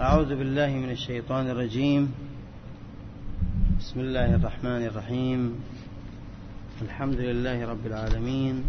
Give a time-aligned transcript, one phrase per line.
[0.00, 2.12] أعوذ بالله من الشيطان الرجيم.
[3.78, 5.54] بسم الله الرحمن الرحيم.
[6.82, 8.64] الحمد لله رب العالمين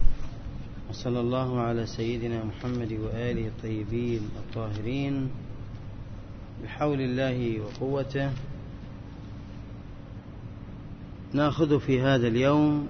[0.90, 5.32] وصلى الله على سيدنا محمد وآله الطيبين الطاهرين
[6.64, 8.32] بحول الله وقوته.
[11.34, 12.88] ناخذ في هذا اليوم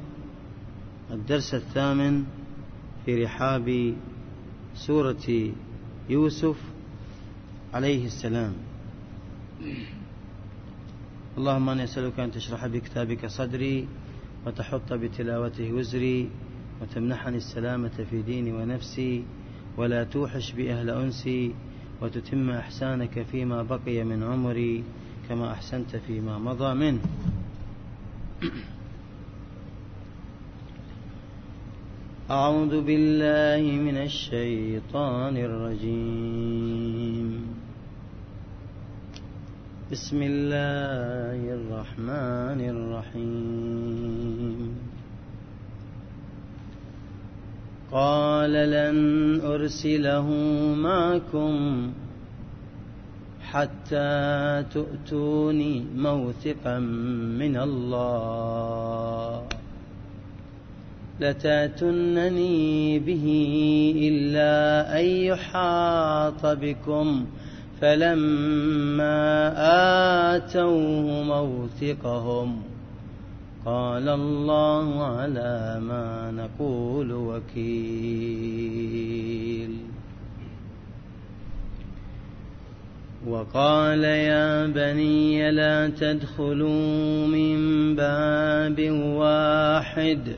[1.12, 2.24] الدرس الثامن
[3.06, 3.94] في رحاب
[4.76, 5.54] سورة
[6.10, 6.71] يوسف
[7.74, 8.54] عليه السلام.
[11.38, 13.88] اللهم أنا أسألك أن تشرح بكتابك صدري
[14.46, 16.30] وتحط بتلاوته وزري
[16.82, 19.24] وتمنحني السلامة في ديني ونفسي
[19.78, 21.54] ولا توحش بأهل أنسي
[22.02, 24.84] وتتم إحسانك فيما بقي من عمري
[25.30, 27.02] كما أحسنت فيما مضى منه.
[32.30, 37.31] أعوذ بالله من الشيطان الرجيم.
[39.92, 44.76] بسم الله الرحمن الرحيم.
[47.92, 50.28] قال لن أرسله
[50.76, 51.92] معكم
[53.42, 56.80] حتى تؤتوني موثقا
[57.40, 59.48] من الله.
[61.20, 63.26] لتاتنني به
[63.98, 67.26] إلا أن يحاط بكم
[67.82, 69.54] فلما
[70.36, 72.62] آتوه موثقهم
[73.66, 78.12] قال الله على ما نقول وكيل.
[83.28, 90.36] وقال يا بني لا تدخلوا من باب واحد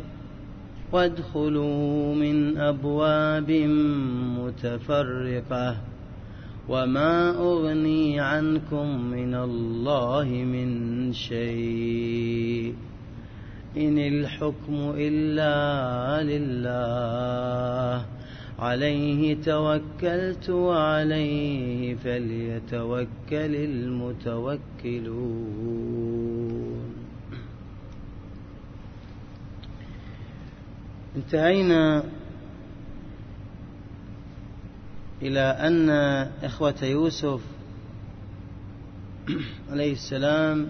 [0.92, 3.52] وادخلوا من أبواب
[4.40, 5.93] متفرقة.
[6.70, 12.76] وما أغني عنكم من الله من شيء
[13.78, 18.06] إن الحكم إلا لله
[18.60, 25.34] عليه توكلت وعليه فليتوكل المتوكلون
[31.16, 32.04] انتهينا
[35.24, 35.90] إلى أن
[36.44, 37.42] إخوة يوسف
[39.72, 40.68] عليه السلام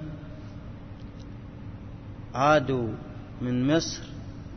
[2.34, 2.88] عادوا
[3.42, 4.04] من مصر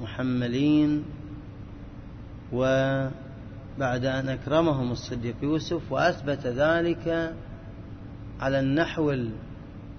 [0.03, 1.05] محملين
[2.53, 7.35] وبعد أن أكرمهم الصديق يوسف وأثبت ذلك
[8.41, 9.15] على النحو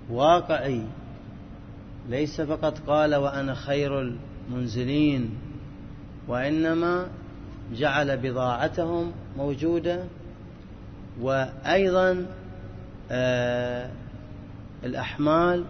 [0.10, 0.84] الواقعي.
[2.10, 5.30] ليس فقط قال وأنا خير المنزلين
[6.28, 7.08] وإنما
[7.74, 10.04] جعل بضاعتهم موجودة
[11.22, 12.26] وأيضا
[13.12, 13.90] آه
[14.84, 15.66] الأحمال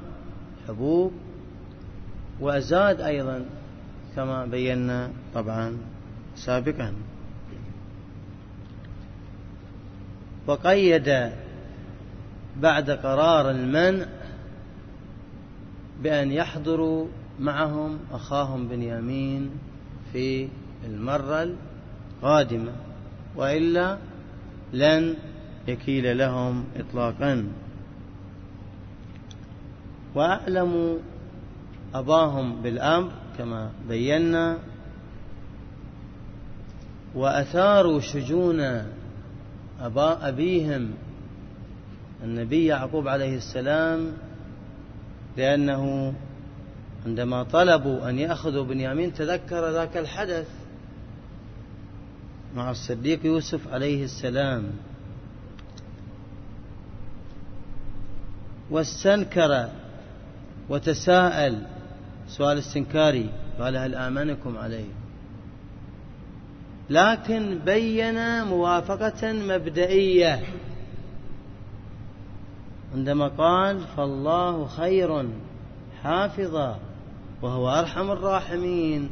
[0.68, 1.12] حبوب
[2.42, 3.46] وزاد أيضا
[4.16, 5.78] كما بينا طبعا
[6.36, 6.94] سابقا.
[10.48, 11.32] وقيد
[12.62, 14.06] بعد قرار المنع
[16.04, 17.08] بأن يحضروا
[17.40, 19.50] معهم أخاهم بنيامين
[20.14, 20.48] في
[20.86, 21.50] المرة
[22.18, 22.72] القادمة
[23.36, 23.98] وإلا
[24.74, 25.16] لن
[25.68, 27.48] يكيل لهم إطلاقا.
[30.16, 30.98] وأعلموا
[31.94, 34.58] أباهم بالأمر كما بينا.
[37.16, 38.62] وأثاروا شجون
[39.82, 40.94] أبا أبيهم
[42.24, 44.14] النبي يعقوب عليه السلام
[45.38, 46.14] لأنه
[47.06, 50.48] عندما طلبوا أن يأخذوا بنيامين تذكر ذاك الحدث
[52.56, 54.64] مع الصديق يوسف عليه السلام.
[58.72, 59.70] واستنكر
[60.70, 61.62] وتساءل
[62.28, 64.90] سؤال استنكاري قال هل آمنكم عليه؟
[66.90, 70.44] لكن بين موافقة مبدئية.
[72.96, 75.30] عندما قال فالله خير
[76.04, 76.80] حافظا
[77.42, 79.10] وهو أرحم الراحمين.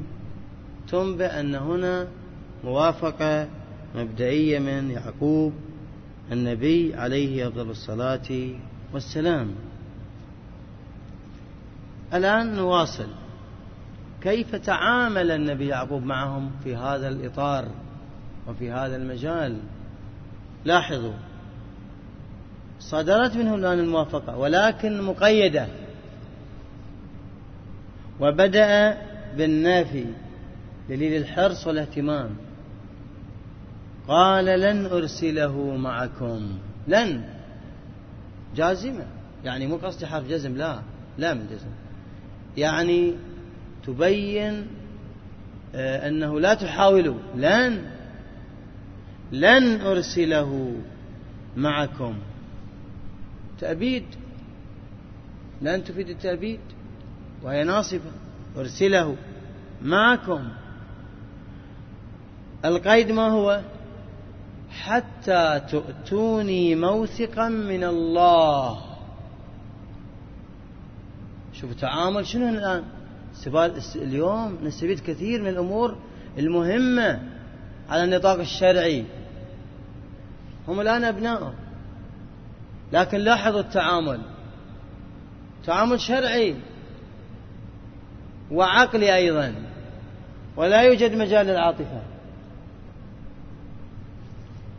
[0.88, 2.08] تنبئ أن هنا
[2.66, 3.48] موافقة
[3.96, 5.54] مبدئية من يعقوب
[6.32, 8.50] النبي عليه أفضل الصلاة
[8.94, 9.52] والسلام.
[12.14, 13.08] الآن نواصل.
[14.22, 17.68] كيف تعامل النبي يعقوب معهم في هذا الإطار
[18.48, 19.58] وفي هذا المجال؟
[20.66, 21.14] لاحظوا
[22.80, 25.68] صدرت منه الآن الموافقة ولكن مقيدة.
[28.20, 28.98] وبدأ
[29.38, 30.06] بالنافي
[30.90, 32.45] دليل الحرص والاهتمام.
[34.08, 36.58] قال لن أرسله معكم.
[36.88, 37.24] لن.
[38.56, 39.06] جازمة.
[39.44, 40.80] يعني مو قصدي حرف جزم لا.
[41.18, 41.70] لا من جزم.
[42.58, 43.14] يعني
[43.88, 44.68] تبين
[45.76, 47.20] آه، أنه لا تحاولوا.
[47.36, 47.86] لن.
[49.32, 50.76] لن أرسله
[51.58, 52.16] معكم.
[53.60, 54.06] تأبيد.
[55.62, 56.60] لن تفيد التأبيد.
[57.44, 58.12] وهي ناصبة
[58.58, 59.16] أرسله
[59.82, 60.50] معكم.
[62.66, 63.62] القيد ما هو؟
[64.84, 68.82] حتى تؤتوني موثقا من الله.
[71.54, 72.84] شوف التعامل شنو الآن؟
[73.96, 75.98] اليوم نستفيد كثير من الأمور
[76.38, 77.20] المهمة
[77.90, 79.06] على النطاق الشرعي.
[80.68, 81.54] هم الآن أبناء
[82.94, 84.22] لكن لاحظوا التعامل.
[85.66, 86.56] تعامل شرعي.
[88.52, 89.56] وعقلي أيضا.
[90.58, 92.15] ولا يوجد مجال للعاطفة.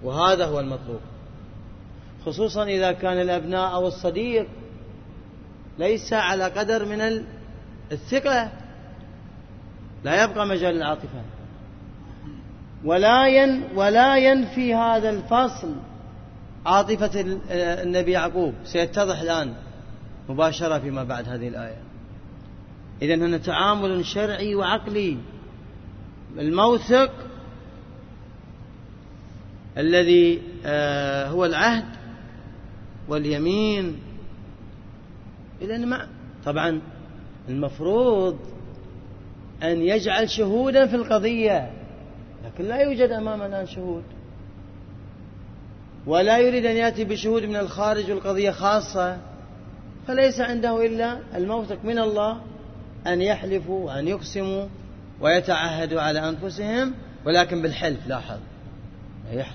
[0.07, 1.01] وهذا هو المطلوب.
[2.27, 4.47] خصوصا إذا كان الأبناء أو الصديق
[5.79, 7.25] ليس على قدر من
[7.93, 8.51] الثقة
[10.05, 11.23] لا يبقى مجال للعاطفة
[12.85, 15.75] ولا ين ولا ينفي هذا الفصل
[16.67, 17.11] عاطفة
[17.83, 18.55] النبي يعقوب.
[18.65, 19.55] سيتضح الآن
[20.29, 21.79] مباشرة فيما بعد هذه الآية.
[23.03, 25.19] إذا هنا تعامل شرعي وعقلي.
[26.39, 27.11] الموثق
[29.79, 31.85] الذي آه، هو العهد
[33.09, 33.99] واليمين.
[35.63, 36.09] إذا ما
[36.45, 36.81] طبعا
[37.49, 38.39] المفروض
[39.63, 41.71] أن يجعل شهودا في القضية
[42.45, 44.03] لكن لا يوجد أمامنا الآن شهود.
[46.07, 49.19] ولا يريد أن يأتي بشهود من الخارج والقضية خاصة
[50.07, 52.41] فليس عنده إلا الموثق من الله
[53.07, 54.67] أن يحلفوا وأن يقسموا
[55.21, 56.95] ويتعهدوا على أنفسهم
[57.25, 58.39] ولكن بالحلف لاحظ.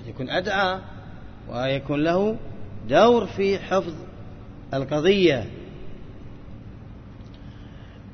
[0.06, 0.78] يكون أدعى
[1.48, 2.36] ويكون له
[2.88, 3.94] دور في حفظ
[4.74, 5.46] القضية.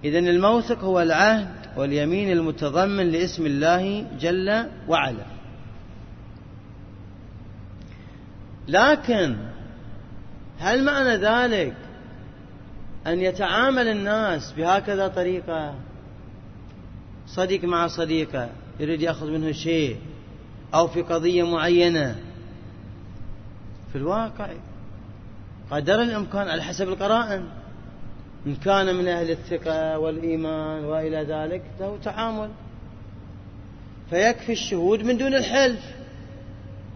[0.05, 5.27] إذا الموثق هو العهد واليمين المتضمن لاسم الله جل وعلا.
[8.69, 9.37] لكن
[10.59, 11.77] هل معنى ذلك
[13.07, 15.75] أن يتعامل الناس بهكذا طريقة؟
[17.27, 18.51] صديق مع صديقة
[18.81, 19.97] يريد يأخذ منه شيء.
[20.75, 22.17] أو في قضية معينة.
[23.93, 24.49] في الواقع
[25.71, 27.49] قدر الإمكان على حسب القرائن.
[28.47, 32.51] إن كان من أهل الثقة والإيمان وإلى ذلك له تعامل.
[34.11, 35.85] فيكفي الشهود من دون الحلف.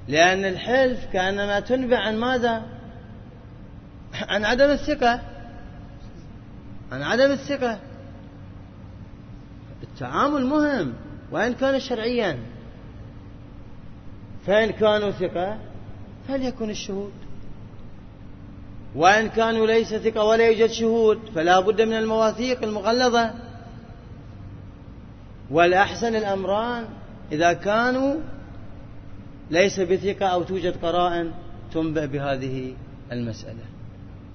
[0.09, 2.63] لأن الحلف كأنما تنبع عن ماذا؟
[4.15, 5.21] عن عدم الثقة.
[6.93, 7.79] عن عدم الثقة.
[9.83, 10.93] التعامل مهم
[11.31, 12.39] وإن كان شرعيا.
[14.47, 15.59] فإن كانوا ثقة
[16.29, 17.13] فليكن الشهود.
[18.95, 23.31] وإن كانوا ليس ثقة ولا يوجد شهود فلا بد من المواثيق المغلظة.
[25.51, 26.85] والأحسن الأمران
[27.33, 28.15] إذا كانوا
[29.51, 31.33] ليس بثقة أو توجد قرائن
[31.73, 32.75] تنبأ بهذه
[33.13, 33.65] المسألة.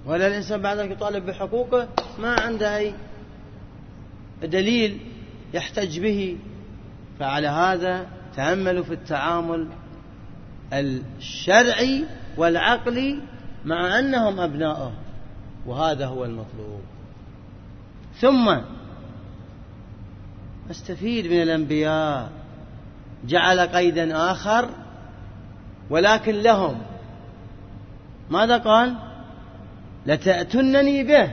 [0.05, 1.87] ولا الإنسان بعد ذلك يطالب بحقوقه
[2.19, 2.93] ما عنده أي
[4.43, 4.99] دليل
[5.53, 6.37] يحتج به.
[7.19, 9.67] فعلى هذا تأملوا في التعامل
[10.73, 12.05] الشرعي
[12.37, 13.19] والعقلي
[13.65, 14.91] مع أنهم أبناؤه
[15.65, 16.81] وهذا هو المطلوب.
[18.19, 18.57] ثم
[20.71, 22.31] أستفيد من الأنبياء
[23.25, 24.69] جعل قيدا آخر
[25.89, 26.81] ولكن لهم.
[28.29, 28.95] ماذا قال؟
[30.05, 31.31] لتأتنني به.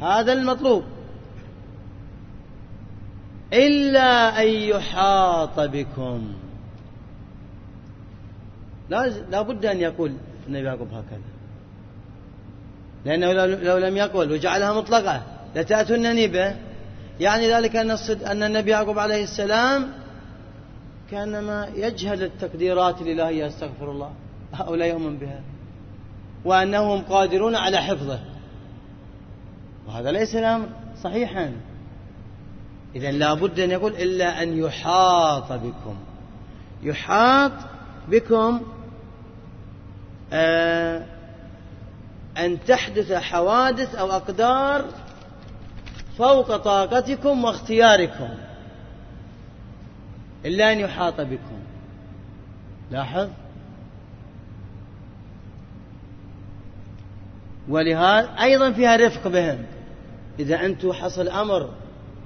[0.00, 0.84] هذا المطلوب.
[3.52, 6.32] إلا أن يحاط بكم.
[9.30, 10.12] لا بد أن يقول
[10.46, 11.20] النبي يعقوب هكذا.
[13.04, 15.22] لأنه لو لم يقل وجعلها مطلقة
[15.56, 16.56] لتأتونني به
[17.20, 17.90] يعني ذلك أن,
[18.26, 19.92] أن النبي يعقوب عليه السلام
[21.10, 24.12] كانما يجهل التقديرات الإلهية استغفر الله
[24.60, 25.40] أو لا يؤمن بها
[26.44, 28.20] وأنهم قادرون على حفظه.
[29.88, 30.68] وهذا ليس الأمر
[31.02, 31.52] صحيحا.
[32.96, 35.96] إذا لا بد أن يقول إلا أن يحاط بكم.
[36.82, 37.52] يحاط
[38.08, 38.60] بكم
[42.38, 44.84] أن تحدث حوادث أو أقدار
[46.18, 48.28] فوق طاقتكم واختياركم
[50.44, 51.60] إلا أن يحاط بكم.
[52.90, 53.28] لاحظ؟
[57.68, 59.58] ولهذا أيضا فيها رفق بهم.
[60.38, 61.70] إذا أنتم حصل أمر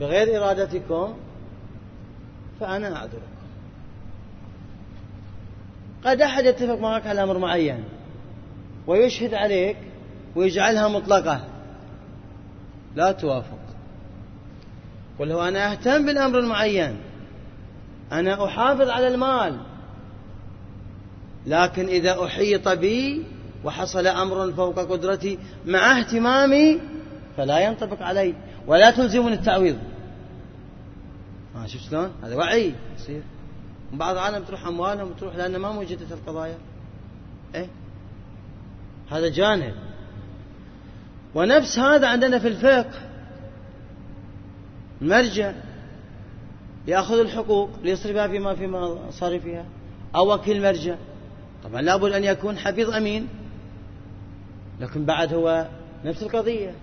[0.01, 1.15] بغير إرادتكم
[2.61, 3.34] فأنا أعذركم
[6.05, 7.85] قد أحد يتفق معك على أمر معين
[8.87, 9.77] ويشهد عليك
[10.37, 11.45] ويجعلها مطلقة.
[12.97, 13.59] لا توافق.
[15.19, 16.97] قل هو أنا أهتم بالأمر المعين
[18.13, 19.61] أنا أحافظ على المال
[21.47, 23.25] لكن إذا أحيط بي
[23.65, 26.81] وحصل أمر فوق قدرتي مع اهتمامي
[27.37, 28.35] فلا ينطبق علي
[28.67, 29.79] ولا تلزمني التعويض.
[31.55, 32.75] ما شوف شلون؟ هذا وعي.
[32.97, 33.23] يصير.
[33.99, 36.59] بعض العالم تروح أموالهم تروح لأن ما موجدت القضايا.
[37.55, 37.69] إيه؟
[39.11, 39.75] هذا جانب.
[41.35, 43.01] ونفس هذا عندنا في الفقه.
[45.03, 45.53] المرجع
[46.87, 49.65] يأخذ الحقوق ليصرفها فيما فيما صارفها
[50.15, 50.97] أو وكيل مرجع.
[51.65, 53.29] طبعا لابد أن يكون حفيظ أمين.
[54.81, 55.67] لكن بعد هو
[56.05, 56.75] نفس القضية.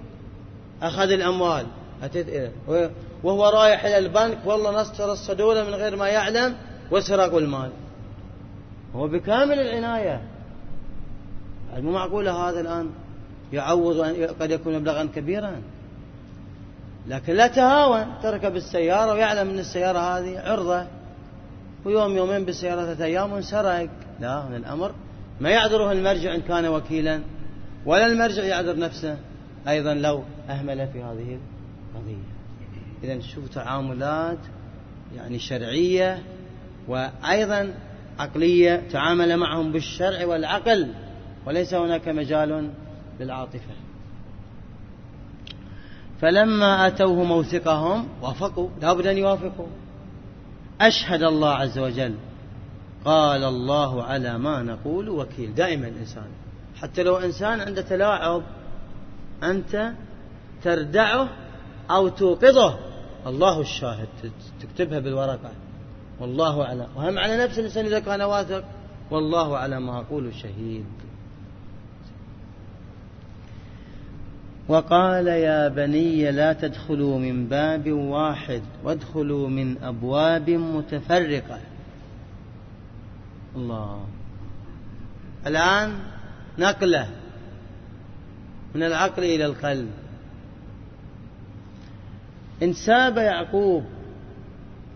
[0.82, 1.66] أخذ الأموال.
[2.04, 2.92] أتيت إليه
[3.24, 4.38] وهو رايح إلى البنك.
[4.46, 6.56] والله ناس ترصدوا من غير ما يعلم.
[6.92, 7.72] وسرقوا المال.
[8.96, 10.22] هو بكامل العناية.
[11.78, 12.90] مو معقولة هذا الآن
[13.54, 14.00] يعوض
[14.42, 15.62] قد يكون مبلغا كبيرا؟
[17.08, 18.06] لكن لا تهاون.
[18.24, 20.88] تركب السيارة ويعلم أن السيارة هذه عرضة.
[21.86, 23.90] ويوم يومين بالسيارة ثلاثة أيام وانسرق.
[24.20, 24.92] لا من الأمر
[25.42, 27.22] ما يعذره المرجع إن كان وكيلا.
[27.86, 29.18] ولا المرجع يعذر نفسه.
[29.68, 31.40] أيضا لو أهمل في هذه
[31.96, 32.32] القضية.
[33.04, 34.38] إذا شوف تعاملات
[35.16, 36.24] يعني شرعية
[36.88, 37.74] وأيضا
[38.20, 40.88] عقلية تعامل معهم بالشرع والعقل
[41.46, 42.70] وليس هناك مجال
[43.20, 43.74] للعاطفة.
[46.22, 49.68] فلما أتوه موثقهم وافقوا لابد أن يوافقوا.
[50.82, 52.16] أشهد الله عز وجل
[53.06, 55.56] قال الله على ما نقول وكيل.
[55.56, 56.28] دائما الإنسان
[56.82, 58.44] حتى لو إنسان عنده تلاعب
[59.44, 59.92] أنت
[60.64, 61.30] تردعه
[61.92, 62.80] أو توقظه
[63.28, 64.08] الله الشاهد
[64.62, 65.52] تكتبها بالورقة.
[66.22, 66.88] والله أعلم.
[66.96, 68.64] وهم على نفس الإنسان إذا كان واثق.
[69.12, 70.86] والله على ما أقول شهيد
[74.68, 81.60] وقال يا بني لا تدخلوا من باب واحد وادخلوا من أبواب متفرقة.
[83.56, 84.06] الله.
[85.48, 86.00] الآن
[86.60, 87.10] نقلة
[88.76, 89.90] من العقل إلى القلب.
[92.64, 93.84] انساب يعقوب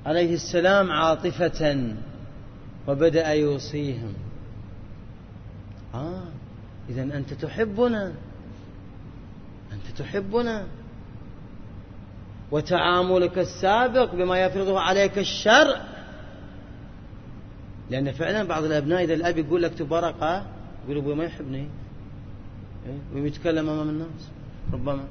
[0.05, 1.93] عليه السلام عاطفة
[2.87, 4.13] وبدأ يوصيهم.
[5.93, 6.23] آه
[6.89, 8.13] إذا أنت تحبنا.
[9.73, 10.65] أنت تحبنا.
[12.51, 15.81] وتعاملك السابق بما يفرضه عليك الشرع.
[17.89, 20.45] لأن فعلا بعض الأبناء إذا الأب يقول لك ورقة
[20.83, 21.67] يقول أبوي ما يحبني.
[22.87, 24.29] إيه؟ ويتكلم أمام الناس.
[24.73, 25.03] ربما.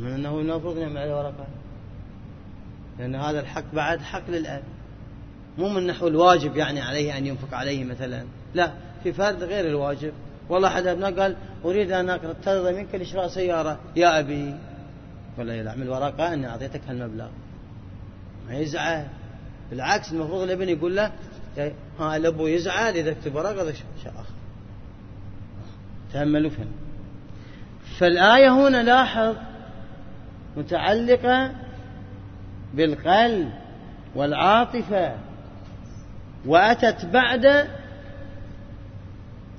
[0.00, 0.40] من أنه
[0.78, 1.46] يعمل عليه ورقة
[2.98, 4.62] لأن هذا الحق بعد حق للأب
[5.58, 8.24] مو من نحو الواجب يعني عليه أن ينفق عليه مثلا.
[8.54, 10.12] لا في فرد غير الواجب.
[10.48, 13.78] والله أحد أبناء قال أريد أن أقترض منك لشراء سيارة.
[13.96, 14.54] يا أبي.
[15.38, 17.28] ولا يعمل ورقة أني أعطيتك هالمبلغ
[18.48, 19.06] ما يزعل.
[19.70, 21.12] بالعكس المفروض الابن يقول له
[21.98, 23.84] ها الأبو يزعل إذا اكتب ورقة هذا شيء.
[24.06, 24.34] آخر.
[26.12, 26.70] تأملوا فهم
[27.98, 29.36] فالآية هنا لاحظ
[30.56, 31.52] متعلقة
[32.74, 33.52] بالقلب
[34.14, 35.16] والعاطفة.
[36.46, 37.68] وأتت بعد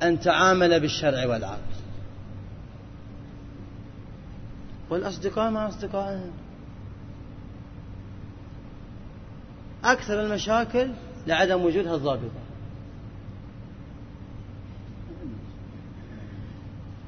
[0.04, 1.62] أن تعامل بالشرع والعقل.
[4.90, 6.32] والأصدقاء مع أصدقائهم.
[9.84, 10.92] أكثر المشاكل
[11.28, 12.50] لعدم وجود هالضابطة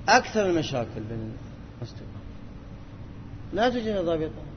[0.07, 1.33] أكثر المشاكل بين
[1.77, 2.21] الأصدقاء
[3.53, 4.50] لا توجد ضابطة.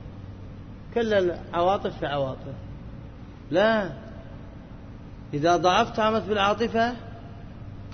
[0.94, 2.54] كل العواطف في عواطف.
[3.50, 3.90] لا.
[5.34, 6.92] إذا ضعفت عمت بالعاطفة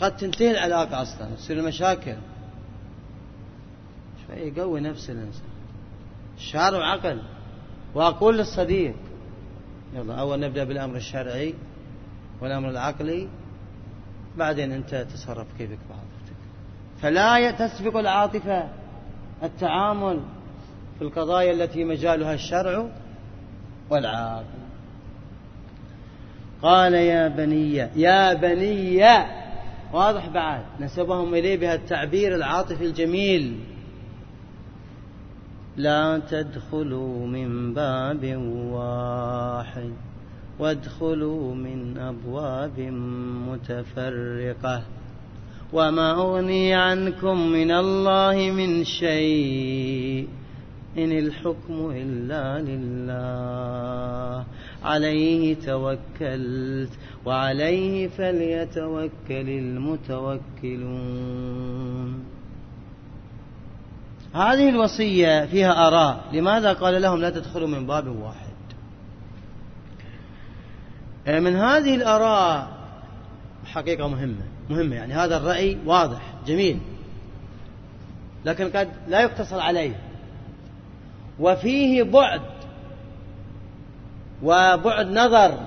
[0.01, 2.17] قد تنتهي العلاقة أصلا تصير المشاكل
[4.27, 5.51] شوي يقوي نفس الإنسان.
[6.39, 7.23] شعر وعقل.
[7.95, 8.95] وأقول للصديق
[9.95, 11.55] يلا أول نبدأ بالأمر الشرعي
[12.41, 13.29] والأمر العقلي
[14.39, 16.37] بعدين أنت تصرف كيفك بعاطفتك
[17.03, 18.69] فلا تسبق العاطفة
[19.43, 20.21] التعامل
[21.01, 22.89] في القضايا التي مجالها الشرع
[23.91, 24.45] والعقل
[26.63, 29.05] قال يا بني يا بني
[29.93, 33.59] واضح بعد نسبهم إليه بهذا التعبير العاطفي الجميل.
[35.77, 38.37] لا تدخلوا من باب
[38.73, 39.93] واحد
[40.59, 42.81] وادخلوا من أبواب
[43.49, 44.83] متفرقة.
[45.73, 50.40] وما أغني عنكم من الله من شيء.
[50.99, 54.45] إن الحكم إلا لله.
[54.83, 56.91] عليه توكلت
[57.27, 60.91] وعليه فليتوكل المتوكلون.
[64.35, 66.25] هذه الوصية فيها آراء.
[66.33, 68.51] لماذا قال لهم لا تدخلوا من باب واحد؟
[71.43, 72.69] من هذه الآراء
[73.67, 74.43] حقيقة مهمة.
[74.71, 76.79] مهمة يعني هذا الرأي واضح جميل.
[78.45, 80.10] لكن قد لا يقتصر عليه.
[81.41, 82.41] وفيه بعد
[84.43, 85.59] وبعد نظر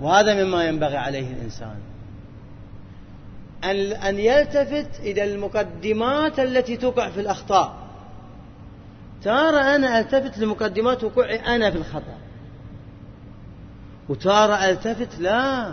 [0.00, 1.76] وهذا مما ينبغي عليه الإنسان.
[4.08, 7.76] أن يلتفت إلى المقدمات التي تقع في الأخطاء.
[9.22, 12.18] تارة أنا ألتفت لمقدمات وقوعي أنا في الخطأ.
[14.08, 15.72] وتارة ألتفت لا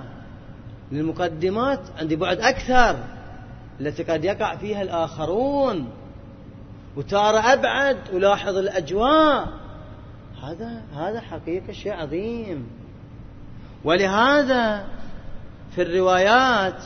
[0.91, 2.97] للمقدمات عندي بعد أكثر
[3.79, 5.89] التي قد يقع فيها الآخرون.
[6.97, 9.47] وتارة أبعد ألاحظ الأجواء.
[10.43, 12.67] هذا هذا حقيقة شيء عظيم.
[13.83, 14.87] ولهذا
[15.71, 16.83] في الروايات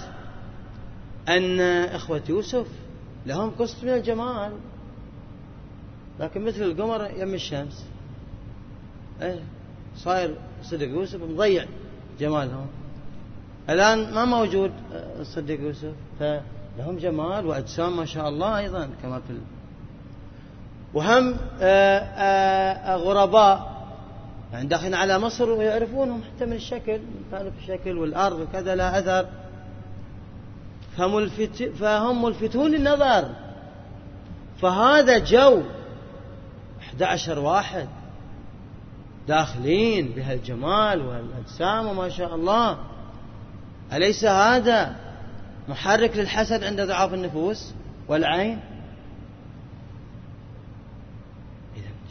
[1.27, 2.67] أن إخوة يوسف
[3.25, 4.51] لهم قسط من الجمال.
[6.19, 7.85] لكن مثل القمر يم الشمس.
[9.21, 9.39] إيه
[9.95, 11.65] صاير صدق يوسف مضيع
[12.19, 12.67] جمالهم.
[13.69, 19.29] الآن ما موجود آه، صدق يوسف فلهم جمال وأجسام ما شاء الله أيضا كما في
[20.93, 23.79] وهم آه، آه، غرباء.
[24.53, 26.99] يعني داخلين على مصر ويعرفونهم حتى من الشكل
[27.31, 29.29] من الشكل والأرض وكذا لا أثر.
[31.79, 33.29] فهم ملفتون للنظر
[34.61, 35.61] فهذا جو
[36.81, 37.87] 11 واحد
[39.27, 42.77] داخلين بهالجمال والأجسام وما شاء الله.
[43.93, 44.95] أليس هذا
[45.69, 47.73] محرك للحسد عند ضعاف النفوس
[48.07, 48.59] والعين؟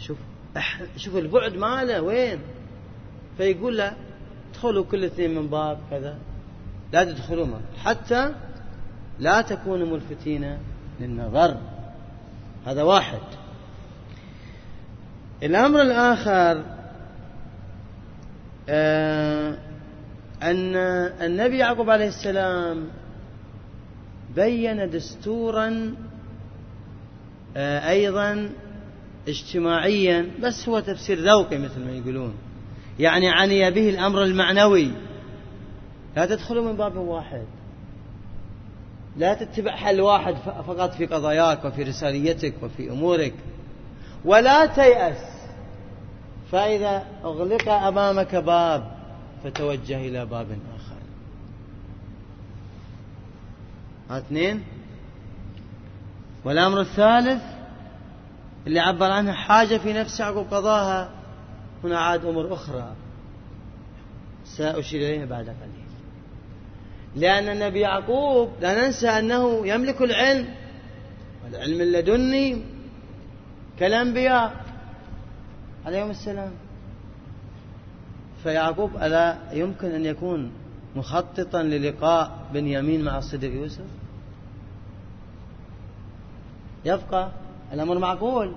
[0.00, 0.16] شوف
[0.96, 2.38] شوف البعد ماله وين؟
[3.36, 3.92] فيقول له
[4.50, 6.18] ادخلوا كل اثنين من باب كذا.
[6.92, 7.46] لا تدخلوا
[7.84, 8.34] حتى
[9.18, 10.58] لا تكونوا ملفتين
[11.00, 11.56] للنظر.
[12.66, 13.20] هذا واحد.
[15.42, 16.64] الأمر الآخر
[18.68, 19.58] آه،
[20.42, 20.76] أن
[21.22, 22.88] النبي يعقوب عليه السلام
[24.36, 25.94] بين دستورا
[27.56, 28.50] آه، أيضا
[29.28, 32.34] اجتماعيا بس هو تفسير ذوقي مثل ما يقولون.
[32.98, 34.90] يعني عني به الأمر المعنوي.
[36.16, 37.44] لا تدخلوا من باب واحد.
[39.16, 40.34] لا تتبع حل واحد
[40.66, 43.34] فقط في قضاياك وفي رساليتك وفي أمورك.
[44.24, 45.38] ولا تيأس.
[46.52, 48.98] فإذا أغلق أمامك باب
[49.44, 50.98] فتوجه إلى باب آخر.
[54.18, 54.62] اثنين.
[56.44, 57.57] والأمر الثالث
[58.68, 61.10] اللي عبر عنها حاجة في نفس يعقوب قضاها
[61.84, 62.92] هنا عاد أمور أخرى.
[64.44, 65.88] سأشير إليها بعد قليل.
[67.16, 70.48] لأن النبي يعقوب لا ننسى أنه يملك العلم
[71.44, 72.62] والعلم اللدني
[73.78, 74.64] كالأنبياء.
[75.86, 76.52] عليهم السلام.
[78.42, 80.52] فيعقوب ألا يمكن أن يكون
[80.96, 83.84] مخططا للقاء بنيامين مع الصديق يوسف؟
[86.84, 87.30] يبقى
[87.72, 88.54] الأمر معقول.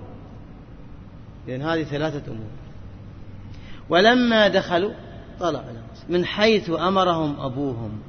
[1.46, 2.50] لأن هذه ثلاثة أمور.
[3.88, 4.92] ولما دخلوا
[5.40, 5.64] طلع
[6.08, 8.00] من حيث أمرهم أبوهم.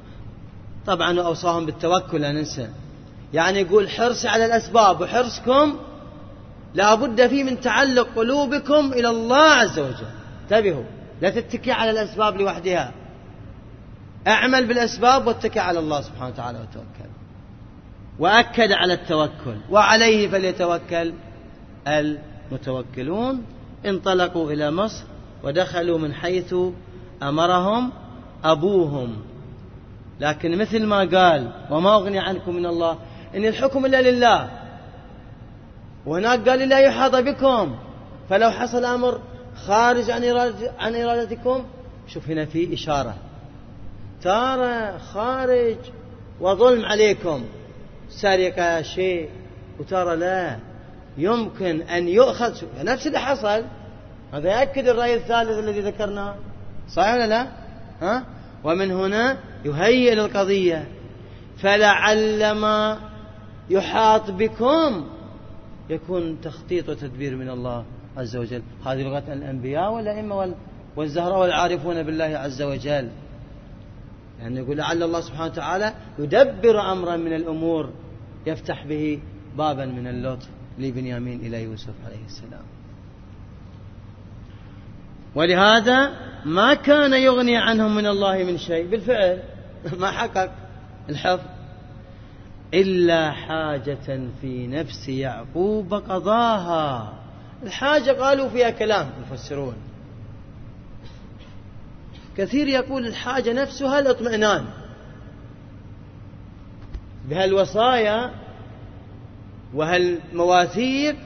[0.86, 2.68] طبعا وأوصاهم بالتوكل لا ننسى.
[3.34, 5.76] يعني يقول حرص على الأسباب وحرصكم
[6.74, 10.06] لا بد فيه من تعلق قلوبكم إلى الله عز وجل.
[10.42, 10.84] انتبهوا
[11.22, 12.92] لا تتكي على الأسباب لوحدها.
[14.26, 17.13] أعمل بالأسباب واتكي على الله سبحانه وتعالى وتوكل.
[18.18, 19.56] وأكد على التوكل.
[19.70, 21.12] وعليه فليتوكل
[21.88, 23.42] المتوكلون.
[23.86, 25.04] انطلقوا إلى مصر
[25.42, 26.54] ودخلوا من حيث
[27.22, 27.92] أمرهم
[28.44, 29.16] أبوهم.
[30.20, 32.98] لكن مثل ما قال وما أغني عنكم من الله
[33.36, 34.50] إن الحكم إلا لله.
[36.06, 37.76] وهناك قال لا يحاط بكم.
[38.28, 39.20] فلو حصل أمر
[39.66, 40.24] خارج عن
[40.78, 41.64] عن إرادتكم
[42.08, 43.14] شوف هنا في إشارة.
[44.22, 45.76] ترى خارج
[46.40, 47.44] وظلم عليكم.
[48.08, 49.28] سرقة شيء
[49.78, 50.58] وترى لا
[51.18, 53.64] يمكن أن يؤخذ نفس اللي حصل.
[54.32, 56.34] هذا يأكد الرأي الثالث الذي ذكرناه.
[56.88, 57.46] صحيح ولا لا؟
[58.02, 58.24] ها؟
[58.64, 60.88] ومن هنا يهيئ للقضية.
[61.58, 62.98] فلعل ما
[63.70, 65.06] يحاط بكم
[65.90, 67.84] يكون تخطيط وتدبير من الله
[68.16, 68.62] عز وجل.
[68.86, 70.54] هذه لغة الأنبياء والأئمة
[70.96, 73.08] والزهراء والعارفون بالله عز وجل.
[74.40, 77.90] يعني يقول لعل الله سبحانه وتعالى يدبر أمرا من الأمور
[78.46, 79.20] يفتح به
[79.58, 82.64] بابا من اللطف لبنيامين إلى يوسف عليه السلام.
[85.34, 86.10] ولهذا
[86.44, 89.42] ما كان يغني عنهم من الله من شيء بالفعل.
[90.00, 90.50] ما حقق
[91.08, 91.46] الحفظ.
[92.74, 97.12] إلا حاجة في نفس يعقوب قضاها.
[97.62, 99.74] الحاجة قالوا فيها كلام المفسرون
[102.36, 104.64] كثير يقول الحاجة نفسها الاطمئنان.
[107.28, 108.30] بهالوصايا
[109.74, 111.16] وهالمواثيق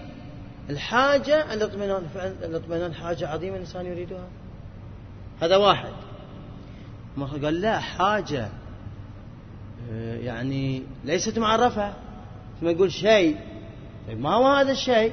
[0.70, 2.02] الحاجة الاطمئنان
[2.42, 4.28] الاطمئنان حاجة عظيمة الإنسان يريدها.
[5.42, 5.92] هذا واحد.
[7.44, 8.48] قال لا حاجة
[9.92, 11.92] آه، يعني ليست معرفة
[12.60, 13.36] ثم يقول شيء.
[14.08, 15.12] طيب ما هو هذا الشيء؟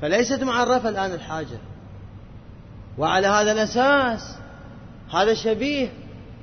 [0.00, 1.58] فليست معرفة الآن الحاجة.
[2.98, 4.43] وعلى هذا الأساس
[5.10, 5.92] هذا شبيه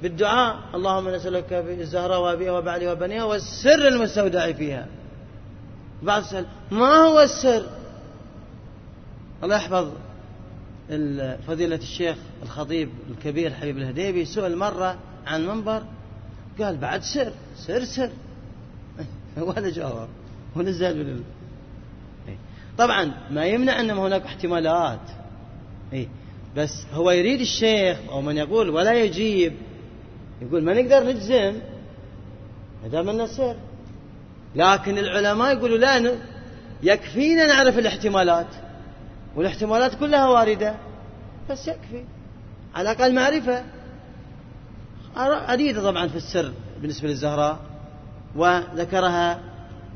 [0.01, 0.59] بالدعاء.
[0.75, 4.87] اللهم نسألك بالزهراء وأبيها وبعلي وبنيها والسر المستودع فيها.
[6.03, 7.65] بعض سأل ما هو السر؟
[9.43, 9.91] الله يحفظ
[11.47, 14.97] فضيلة الشيخ الخطيب الكبير حبيب الهديبي سئل مرة
[15.27, 15.83] عن منبر
[16.59, 18.09] قال بعد سر سر سر.
[19.37, 20.07] وهذا جواب.
[20.55, 21.23] ونزل من
[22.27, 22.37] إيه.
[22.77, 24.99] طبعا ما يمنع ان هناك احتمالات.
[25.93, 26.07] إيه.
[26.57, 29.53] بس هو يريد الشيخ أو من يقول ولا يجيب
[30.41, 31.53] يقول ما نقدر نجزم
[32.83, 33.55] ما دام انه سر
[34.55, 36.17] لكن العلماء يقولوا لا
[36.83, 38.47] يكفينا نعرف الاحتمالات
[39.35, 40.75] والاحتمالات كلها واردة
[41.49, 42.03] بس يكفي.
[42.75, 43.63] على الأقل معرفة.
[45.15, 47.59] عديدة طبعا في السر بالنسبة للزهراء
[48.35, 49.39] وذكرها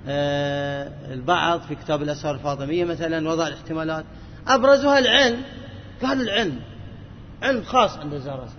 [0.07, 4.05] آه، البعض في كتاب الأسرار الفاطمية مثلا وضع الاحتمالات.
[4.47, 5.41] أبرزها العلم.
[6.01, 6.61] قال العلم
[7.41, 8.49] علم خاص عند الزهراء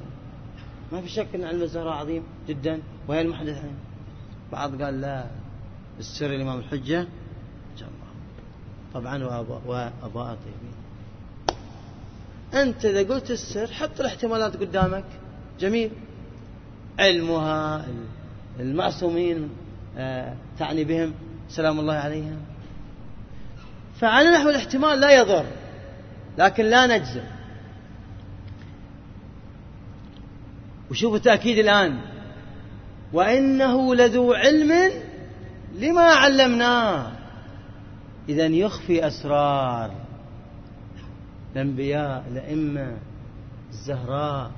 [0.93, 3.79] ما في شك أن علم الزهراء عظيم جدا وهي المحدث عنه.
[4.53, 5.27] بعض قال لا
[5.99, 7.07] السر الإمام الحجة.
[8.95, 10.77] طبعا وأضاء طيبين.
[12.55, 15.05] أنت إذا قلت السر حط الاحتمالات قدامك.
[15.61, 15.91] جميل.
[16.99, 17.87] علمها
[18.61, 19.51] المعصومين
[19.99, 21.15] آه، تعني بهم
[21.49, 22.41] سلام الله عليهم.
[24.01, 25.47] فعلى نحو الاحتمال لا يضر.
[26.39, 27.25] لكن لا نجزم.
[30.91, 31.99] وشوفوا التأكيد الآن.
[33.13, 34.93] وإنه لذو علم
[35.79, 37.13] لما علمناه.
[38.29, 39.91] إذا يخفي أسرار
[41.53, 42.97] الأنبياء الأئمة
[43.71, 44.51] الزهراء.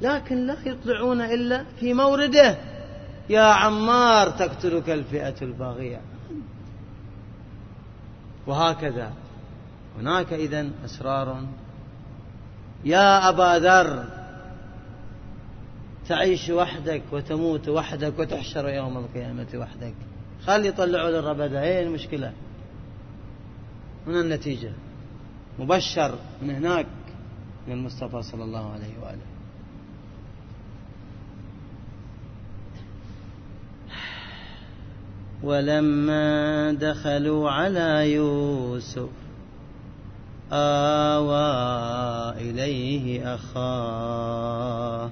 [0.00, 2.58] لكن لا يطلعون إلا في مورده.
[3.30, 6.00] يا عمار تقتلك الفئة الباغية.
[8.46, 9.12] وهكذا.
[9.98, 11.44] هناك إذا أسرار.
[12.84, 14.04] يا أبا ذر
[16.08, 19.94] تعيش وحدك وتموت وحدك وتحشر يوم القيامة وحدك.
[20.46, 22.32] خلي يطلعوا للربدة هي المشكلة.
[24.06, 24.72] من النتيجة.
[25.58, 26.86] مبشر من هناك
[27.68, 29.34] من المصطفى صلى الله عليه وآله.
[35.42, 39.08] ولما دخلوا على يوسف
[40.52, 41.44] آوى
[42.40, 45.10] إليه أخاه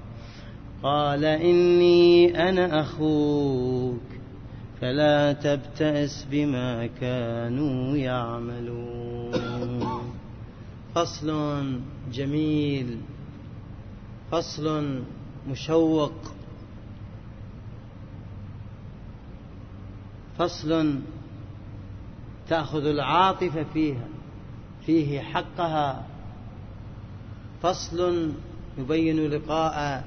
[0.83, 4.01] قال إني أنا أخوك
[4.81, 9.83] فلا تبتئس بما كانوا يعملون.
[10.95, 11.63] فصل
[12.11, 12.97] جميل
[14.31, 15.01] فصل
[15.49, 16.13] مشوق.
[20.37, 20.99] فصل
[22.49, 24.07] تأخذ العاطفة فيها.
[24.85, 26.05] فيه حقها
[27.61, 28.31] فصل
[28.77, 30.03] يبين لقاء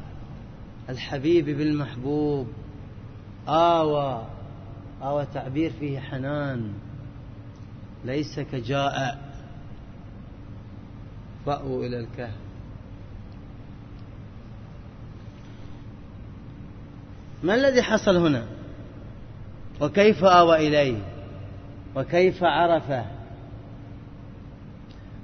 [0.88, 2.48] الحبيب بالمحبوب.
[3.48, 4.26] آوى
[5.02, 6.72] آوى تعبير فيه حنان.
[8.04, 9.18] ليس كجاء
[11.46, 12.36] فأووا إلى الكهف.
[17.42, 18.46] ما الذي حصل هنا؟
[19.80, 20.98] وكيف آوى إليه؟
[21.96, 23.15] وكيف عرفه؟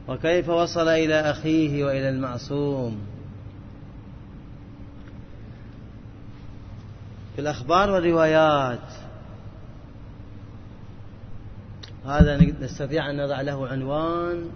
[0.08, 3.00] وكيف وصل إلى أخيه وإلى المعصوم؟
[7.34, 8.88] في الأخبار والروايات
[12.06, 14.50] هذا نستطيع أن نضع له عنوان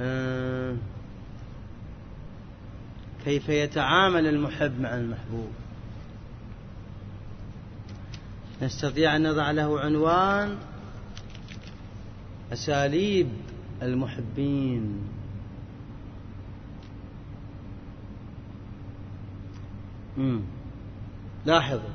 [0.00, 0.76] آه،
[3.24, 5.50] كيف يتعامل المحب مع المحبوب.
[8.62, 10.56] نستطيع أن نضع له عنوان
[12.52, 13.28] أساليب
[13.82, 15.02] المحبين.
[21.46, 21.90] لاحظوا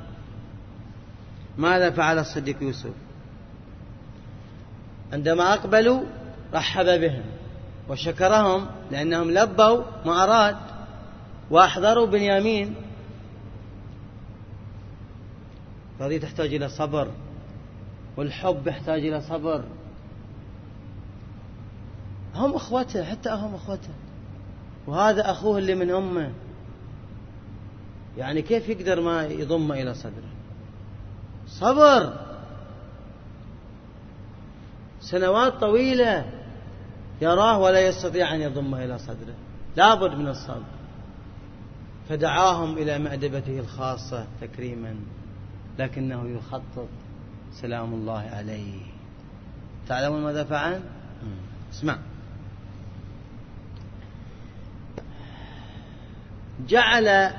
[1.58, 2.92] ماذا فعل الصديق يوسف؟
[5.12, 6.02] عندما أقبلوا
[6.54, 7.22] رحب بهم
[7.88, 10.56] وشكرهم لأنهم لبوا ما أراد
[11.50, 12.74] وأحضروا بنيامين.
[16.00, 17.10] هذه تحتاج إلى صبر
[18.16, 19.64] والحب يحتاج إلى صبر.
[22.34, 23.90] هم أخوته حتى هم أخوته.
[24.86, 26.32] وهذا أخوه اللي من أمه.
[28.18, 30.32] يعني كيف يقدر ما يضم إلى صدره؟
[31.46, 32.12] صبر.
[35.00, 36.30] سنوات طويلة
[37.20, 39.34] يراه ولا يستطيع أن يضم إلى صدره.
[39.76, 40.62] لابد من الصبر.
[42.08, 44.96] فدعاهم إلى مأدبته الخاصة تكريما
[45.78, 46.88] لكنه يخطط
[47.52, 48.80] سلام الله عليه.
[49.88, 50.80] تعلمون ماذا فعل؟
[51.72, 51.98] اسمع.
[56.68, 57.30] جعل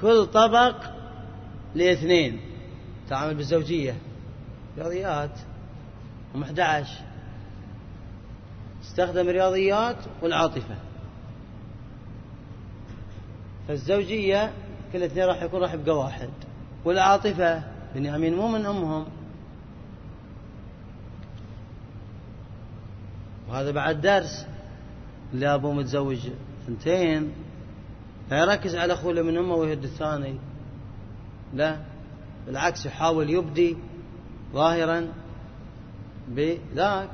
[0.00, 0.76] كل طبق
[1.74, 2.40] لاثنين.
[3.08, 3.96] تعامل بالزوجية.
[4.78, 5.38] رياضيات.
[6.34, 7.00] هم 11
[8.82, 10.74] استخدم الرياضيات والعاطفة.
[13.68, 14.52] فالزوجية
[14.92, 16.30] كل اثنين راح يكون راح يبقى واحد.
[16.84, 17.62] والعاطفة
[17.94, 19.06] بنيامين مو من أمهم.
[23.48, 24.46] وهذا بعد درس.
[25.34, 26.28] اللي أبوه متزوج.
[26.66, 27.32] ثنتين
[28.30, 30.34] لا يركز على أخوه من أمه ويهد الثاني.
[31.54, 31.76] لا
[32.46, 33.76] بالعكس يحاول يبدي
[34.52, 35.08] ظاهرا
[36.28, 37.10] بذاك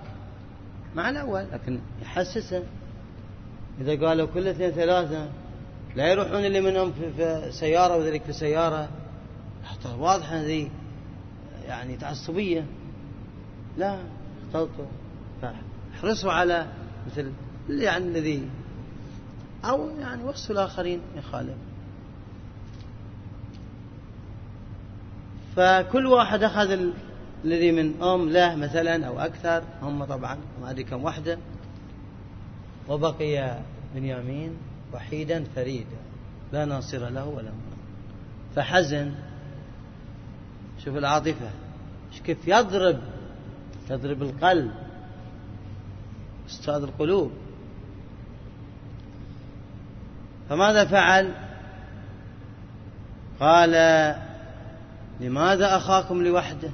[0.95, 2.63] مع الأول لكن يحسسه.
[3.81, 5.29] إذا قالوا كل اثنين ثلاثة
[5.97, 8.89] لا يروحون اللي منهم في سيارة وذلك في سيارة.
[9.99, 10.71] واضحة ذي
[11.67, 12.67] يعني تعصبية.
[13.77, 13.99] لا
[14.47, 14.87] اختلطوا.
[15.95, 16.67] احرصوا على
[17.07, 17.33] مثل
[17.69, 18.49] يعني الذي
[19.65, 21.57] أو يعني وصفوا الآخرين يخالف
[25.57, 26.79] فكل واحد أخذ
[27.45, 31.39] الذي من أم له مثلا أو أكثر هم طبعا ما أدري كم وحدة
[32.89, 33.59] وبقي
[33.95, 34.57] بنيامين
[34.95, 35.99] وحيدا فريدا
[36.53, 37.79] لا ناصر له ولا مؤمن
[38.57, 39.13] فحزن
[40.85, 41.51] شوف العاطفة
[42.25, 42.99] كيف يضرب؟
[43.91, 44.71] يضرب القلب
[46.47, 47.33] أستاذ القلوب.
[50.49, 51.33] فماذا فعل؟
[53.41, 53.71] قال
[55.21, 56.71] لماذا أخاكم لوحده؟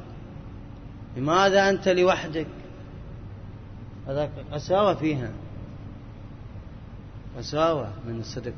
[1.16, 2.46] لماذا أنت لوحدك؟
[4.08, 5.30] هذا قساوة فيها.
[7.38, 8.52] قساوة من الصدق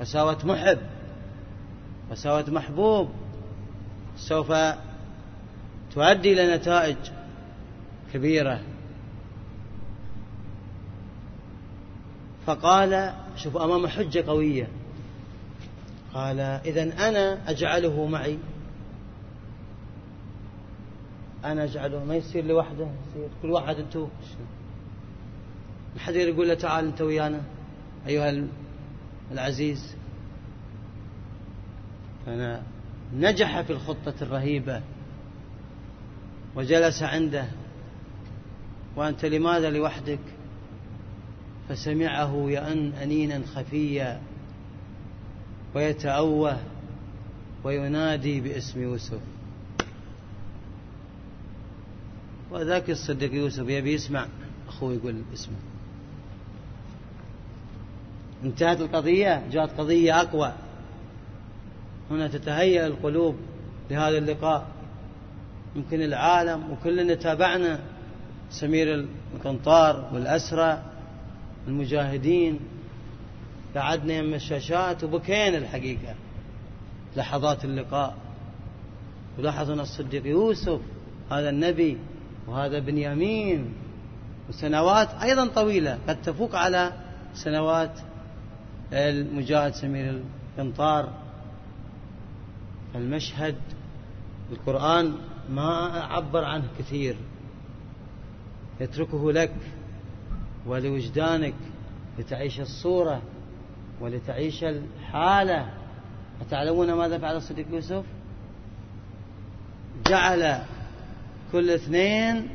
[0.00, 0.78] قساوة محب.
[2.10, 3.10] قساوة محبوب.
[4.16, 4.52] سوف
[5.94, 6.96] تؤدي إلى نتائج
[8.12, 8.60] كبيرة.
[12.48, 14.68] فقال شوف أمام حجة قوية.
[16.14, 18.38] قال إذا أنا أجعله معي.
[21.44, 24.08] أنا أجعله ما يصير لوحده يصير كل واحد أنتو.
[25.94, 27.40] ما حد يقول له تعال أنت ويانا
[28.06, 28.46] أيها
[29.32, 29.96] العزيز.
[32.26, 32.62] فأنا
[33.14, 34.82] نجح في الخطة الرهيبة
[36.56, 37.46] وجلس عنده.
[38.96, 40.18] وأنت لماذا لوحدك؟
[41.68, 44.20] فسمعه يأن أنينا خفيا
[45.74, 46.58] ويتأوه
[47.64, 49.20] وينادي باسم يوسف.
[52.50, 54.26] وذاك الصديق يوسف يبي يسمع
[54.68, 55.56] أخوه يقول اسمه.
[58.44, 60.52] انتهت القضية جاءت قضية أقوى.
[62.10, 63.36] هنا تتهيأ القلوب
[63.90, 64.66] لهذا اللقاء.
[65.76, 67.80] يمكن العالم وكلنا تابعنا
[68.50, 70.82] سمير القنطار والأسرى.
[71.68, 72.60] المجاهدين
[73.76, 76.14] قعدنا يم الشاشات وبكينا الحقيقة.
[77.16, 78.16] لحظات اللقاء.
[79.38, 80.80] ولاحظنا الصديق يوسف
[81.30, 81.98] هذا النبي
[82.46, 83.72] وهذا بنيامين
[84.48, 86.92] وسنوات أيضا طويلة قد تفوق على
[87.34, 88.00] سنوات
[88.92, 90.22] المجاهد سمير
[90.58, 91.08] القنطار.
[92.94, 93.56] المشهد
[94.52, 95.14] القرآن
[95.50, 95.66] ما
[96.10, 97.16] عبر عنه كثير.
[98.80, 99.54] يتركه لك.
[100.66, 101.54] ولوجدانك
[102.18, 103.22] لتعيش الصورة
[104.00, 105.68] ولتعيش الحالة.
[106.40, 108.04] أتعلمون ماذا فعل الصديق يوسف؟
[110.06, 110.62] جعل
[111.52, 112.48] كل اثنين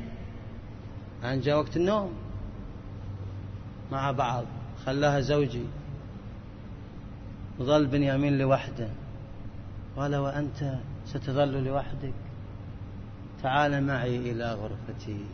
[1.23, 2.13] عن جاء وقت النوم
[3.91, 4.45] مع بعض
[4.85, 5.65] خلاها زوجي
[7.59, 8.89] وظل بنيامين لوحده.
[9.97, 10.73] قال وأنت
[11.05, 12.13] ستظل لوحدك
[13.43, 15.25] تعال معي إلى غرفتي.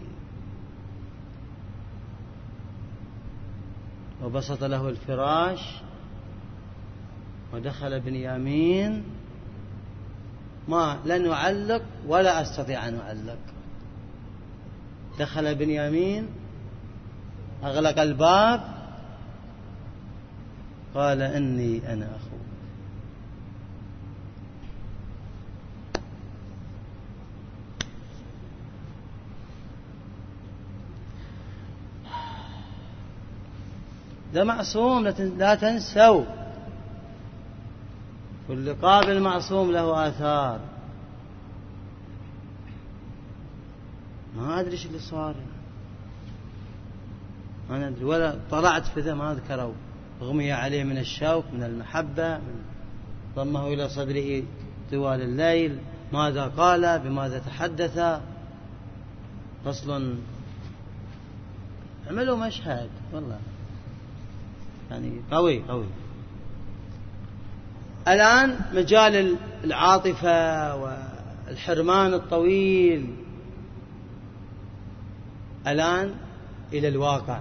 [4.23, 5.59] وبسط له الفراش
[7.53, 9.03] ودخل بنيامين
[10.67, 13.39] ما لن أعلق ولا أستطيع أن أعلق
[15.19, 16.27] دخل بنيامين
[17.63, 18.61] أغلق الباب
[20.95, 22.28] قال إني أنا أخوك
[34.33, 36.23] ده معصوم لا تنسوا.
[38.49, 40.59] واللقاء بالمعصوم له آثار.
[44.37, 45.35] ما أدري إيش اللي صار.
[47.69, 49.73] ما أدري ولا طلعت في ذا ما ذكروا
[50.21, 52.63] أغمي عليه من الشوق من المحبة من
[53.35, 54.43] ضمه إلى صدره
[54.91, 55.77] طوال الليل.
[56.13, 58.21] ماذا قال؟ بماذا تحدث؟
[59.65, 60.15] فصل.
[62.09, 62.89] عملوا مشهد.
[63.13, 63.39] والله.
[64.91, 65.85] يعني قوي قوي.
[68.07, 73.15] الآن مجال العاطفة والحرمان الطويل.
[75.67, 76.15] الآن
[76.73, 77.39] إلى الواقع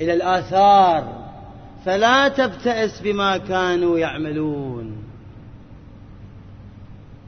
[0.00, 1.26] إلى الآثار.
[1.84, 4.96] فلا تبتئس بما كانوا يعملون.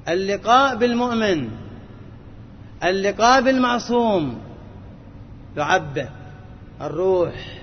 [0.08, 1.50] اللقاء بالمؤمن
[2.84, 4.38] اللقاء بالمعصوم
[5.56, 6.06] يعبئ
[6.80, 7.57] الروح.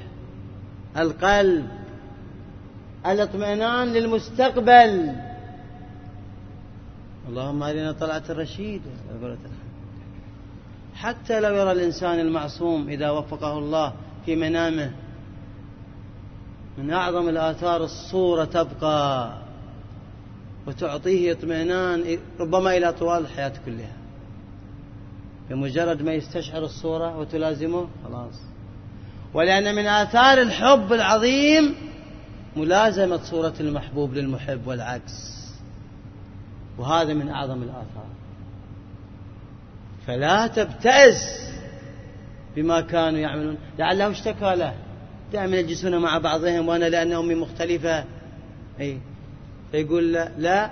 [0.97, 1.67] القلب
[3.05, 5.15] الاطمئنان للمستقبل.
[7.29, 8.81] اللهم أرنا طلعة الرشيد.
[10.95, 13.93] حتى لو يرى الإنسان المعصوم إذا وفقه الله
[14.25, 14.91] في منامه
[16.77, 19.31] من أعظم الآثار الصورة تبقى
[20.67, 23.93] وتعطيه اطمئنان ربما إلى طوال الحياة كلها.
[25.49, 28.54] بمجرد ما يستشعر الصورة وتلازمه خلاص.
[29.35, 31.75] ولأن من آثار الحب العظيم
[32.55, 35.35] ملازمة صورة المحبوب للمحب والعكس.
[36.77, 38.07] وهذا من أعظم الآثار.
[40.07, 41.51] فلا تبتئس
[42.55, 43.57] بما كانوا يعملون.
[43.79, 44.73] لعله اشتكى له.
[45.33, 48.03] دائما يجلسون مع بعضهم وأنا لأن أمي مختلفة.
[48.79, 48.99] أي.
[49.71, 50.69] فيقول لا, لا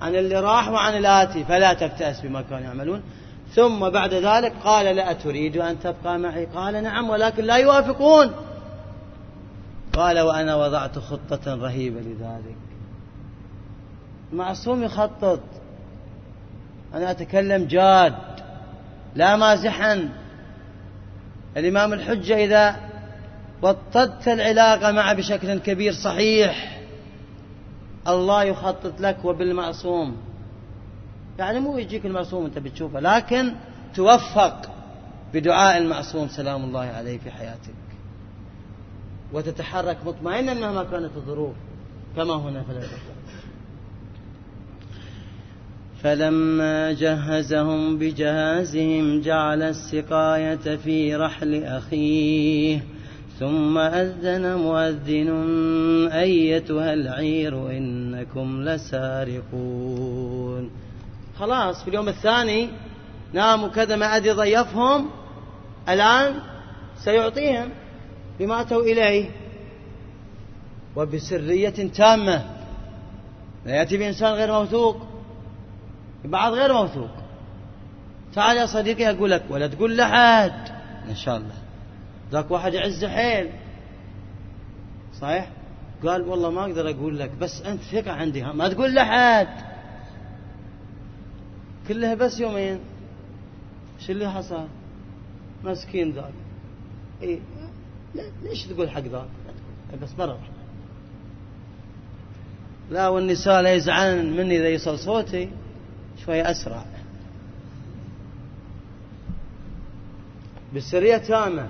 [0.00, 3.02] عن اللي راح وعن الآتي فلا تبتئس بما كانوا يعملون.
[3.54, 6.46] ثم بعد ذلك قال لا تريد أن تبقى معي.
[6.46, 8.30] قال نعم ولكن لا يوافقون.
[9.92, 12.56] قال وأنا وضعت خطة رهيبة لذلك.
[14.32, 15.40] معصوم يخطط.
[16.94, 18.14] أنا أتكلم جاد
[19.14, 20.08] لا مازحا.
[21.56, 22.76] الإمام الحجة إذا
[23.62, 26.80] وطدت العلاقة معه بشكل كبير صحيح
[28.08, 30.16] الله يخطط لك وبالمعصوم.
[31.38, 33.52] يعني مو يجيك المعصوم انت بتشوفه لكن
[33.94, 34.70] توفق
[35.34, 37.74] بدعاء المعصوم سلام الله عليه في حياتك.
[39.32, 41.54] وتتحرك مطمئنا مهما كانت الظروف
[42.16, 42.72] كما هنا في
[46.02, 52.80] فلما جهزهم بجهازهم جعل السقاية في رحل أخيه.
[53.38, 55.28] ثم أذن مؤذن
[56.12, 60.43] أيتها العير إنكم لسارقون.
[61.38, 62.70] خلاص في اليوم الثاني
[63.32, 65.10] ناموا كذا ما أدري ضيفهم
[65.88, 66.34] الآن
[67.04, 67.70] سيعطيهم
[68.38, 69.30] بما أتوا إليه.
[70.96, 72.44] وبسرية تامة.
[73.66, 74.96] لا يأتي بإنسان غير موثوق.
[76.24, 77.10] بعض غير موثوق.
[78.34, 80.68] تعال يا صديقي أقول لك ولا تقول لحد
[81.08, 81.54] إن شاء الله.
[82.32, 83.50] ذاك واحد يعز حيل.
[85.20, 85.48] صحيح؟
[86.06, 89.73] قال والله ما أقدر أقول لك بس أنت ثقة عندي ما تقول لحد
[91.88, 92.80] كلها بس يومين.
[94.00, 94.66] شو اللي حصل؟
[95.64, 96.32] مسكين ذاك.
[97.22, 97.38] إيه.
[98.42, 99.28] ليش تقول حق ذاك؟
[100.02, 100.38] بس مرة
[102.90, 105.50] لا والنساء لا يزعلن مني إذا يصل صوتي.
[106.24, 106.84] شوية أسرع.
[110.76, 111.68] بسرية تامة.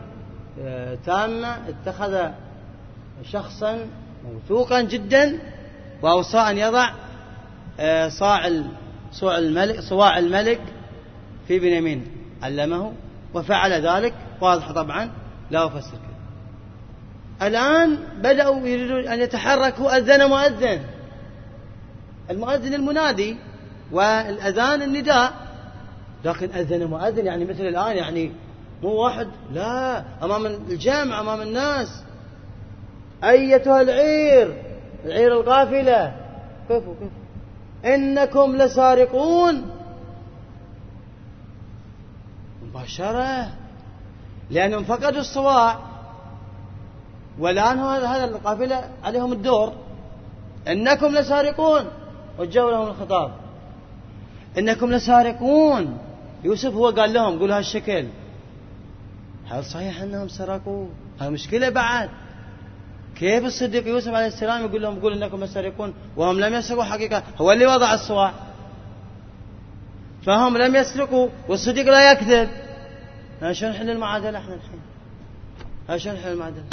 [0.61, 2.31] آه، تامة اتخذ
[3.23, 3.87] شخصا
[4.25, 5.39] موثوقا جدا
[6.03, 6.91] وأوصى أن يضع
[7.81, 8.47] آه، صاع
[9.21, 10.61] صواع الملك صواع الملك
[11.49, 12.07] في بنيامين.
[12.43, 12.93] علمه
[13.35, 15.11] وفعل ذلك واضح طبعا
[15.51, 15.99] لا أفسر
[17.43, 20.81] الآن بدأوا يريدون أن يتحركوا أذن مؤذن.
[22.31, 23.37] المؤذن المنادي
[23.93, 25.33] والأذان النداء.
[26.25, 28.33] لكن أذن مؤذن يعني مثل الآن يعني
[28.83, 30.05] مو واحد لا.
[30.23, 32.03] أمام الجمع أمام الناس.
[33.25, 34.63] أيتها العير؟
[35.05, 36.13] العير القافلة
[36.69, 37.24] كفوا كفوا
[37.85, 39.71] إنكم لسارقون.
[42.63, 43.49] مباشرة.
[44.51, 45.79] لأنهم فقدوا الصواع.
[47.39, 49.73] والآن هذا القافلة عليهم الدور.
[50.69, 51.85] إنكم لسارقون.
[52.39, 53.33] وجوا لهم الخطاب.
[54.59, 55.99] إنكم لسارقون.
[56.45, 58.07] يوسف هو قال لهم قولوا هالشكل.
[59.49, 60.87] هل صحيح أنهم سرقوا؟
[61.23, 62.11] المشكلة بعد؟
[63.17, 67.53] كيف الصديق يوسف عليه السلام يقول لهم يقول إنكم مسرقون وهم لم يسرقوا حقيقة؟ هو
[67.53, 68.33] اللي وضع الصواع
[70.27, 72.49] فهم لم يسرقوا والصديق لا يكذب.
[73.53, 74.81] شلون نحل المعادلة إحنا الحين؟
[75.99, 76.65] شلون نحل المعادلة؟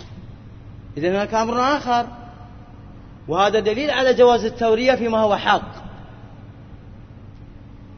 [0.98, 2.08] إذا هناك أمر آخر.
[3.28, 5.72] وهذا دليل على جواز التورية فيما هو حق.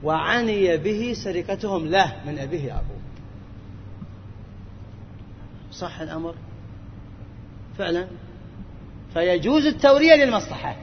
[0.04, 3.02] وعني به سرقتهم له من أبيه يعقوب.
[5.72, 6.36] صح الأمر؟
[7.78, 8.08] فعلا.
[9.14, 10.76] فيجوز التورية للمصلحة.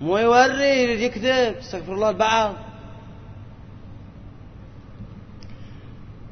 [0.00, 2.54] مو يوري يكذب استغفر الله البعض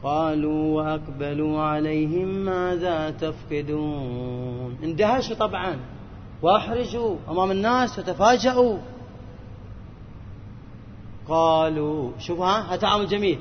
[0.03, 5.77] قالوا وأقبلوا عليهم ماذا تفقدون؟ اندهشوا طبعا.
[6.43, 8.79] وأحرجوا أمام الناس وتفاجأوا.
[11.29, 13.39] قالوا شوفوا ها تعامل جميل.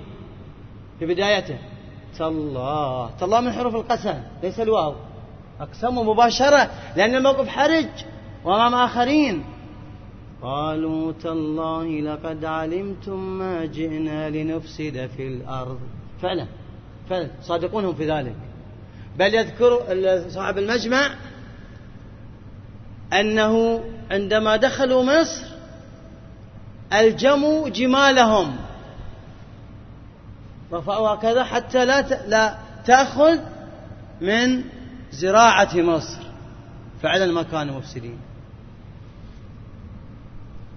[0.99, 1.57] في بدايته
[2.17, 4.95] تالله تالله من حروف القسم ليس الواو.
[5.61, 7.87] أقسموا مباشرة لأن الموقف حرج
[8.43, 9.43] وأمام آخرين.
[10.41, 15.79] قالوا تالله لقد علمتم ما جئنا لنفسد في الأرض.
[16.21, 16.45] فعلا
[17.09, 18.35] فعلا صادقونهم في ذلك.
[19.19, 19.79] بل يذكر
[20.29, 21.09] صاحب المجمع
[23.13, 25.45] أنه عندما دخلوا مصر
[26.93, 28.55] ألجموا جمالهم.
[30.73, 33.39] رفعوها كذا حتى لا لا تأخذ
[34.21, 34.63] من
[35.11, 36.21] زراعة مصر.
[37.01, 38.17] فعلا ما كانوا مفسدين.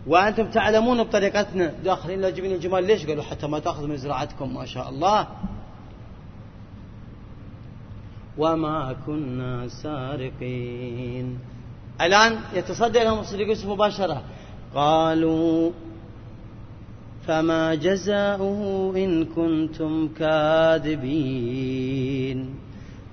[0.06, 1.72] وأنتم تعلمون بطريقتنا.
[1.84, 2.84] داخلين لا جبين الجمال.
[2.84, 5.28] ليش قالوا حتى ما تأخذ من زراعتكم؟ ما شاء الله.
[8.38, 11.38] وما كنا سارقين.
[12.00, 14.22] الآن يتصدى لهم الصديق يوسف مباشرة.
[14.74, 15.70] قالوا
[17.26, 21.74] فما جزاؤه إن كنتم كاذبين.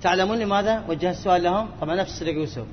[0.01, 2.65] تعلمون لماذا وجه السؤال لهم طبعا نفس يوسف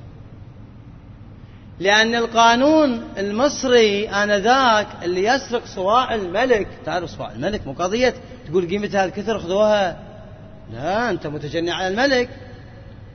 [1.79, 8.13] لأن القانون المصري آنذاك اللي يسرق صواع الملك تعرف صواع الملك مو قضية
[8.47, 9.99] تقول قيمتها الكثر خذوها؟
[10.73, 12.29] لا أنت متجني على الملك.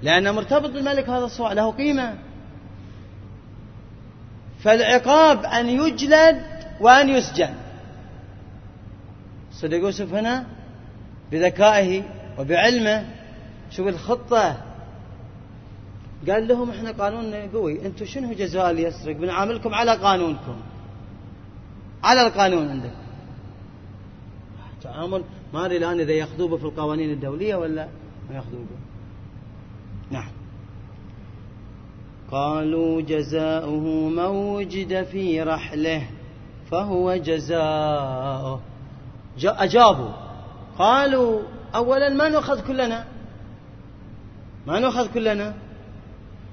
[0.02, 2.14] لأنه مرتبط بالملك هذا الصواع له قيمة.
[4.62, 6.42] فالعقاب أن يجلد
[6.80, 7.54] وأن يسجن.
[9.52, 10.46] صدق يوسف هنا؟
[11.32, 12.02] بذكائه
[12.38, 13.06] وبعلمه.
[13.76, 14.56] شوف الخطة؟
[16.28, 17.86] قال لهم إحنا قانوننا قوي.
[17.86, 20.56] أنتم شنو جزاء اللي يسرق؟ بنعاملكم على قانونكم.
[22.04, 22.90] على القانون عندك
[24.82, 25.24] تعامل.
[25.54, 27.88] ما أدري الآن إذا يأخذوه في القوانين الدولية ولا
[28.30, 28.66] ما يأخذوه.
[30.10, 30.30] نعم.
[32.30, 36.08] قالوا جزاؤه من وجد في رحله
[36.70, 38.60] فهو جزاؤه.
[39.44, 40.10] أجابوا.
[40.78, 41.40] قالوا
[41.74, 43.13] أولا ما نأخذ كلنا.
[44.66, 45.54] ما نأخذ كلنا.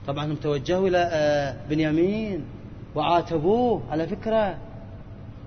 [0.08, 2.46] طبعا هم توجهوا إلى آه، بنيامين
[2.96, 4.58] وعاتبوه على فكرة.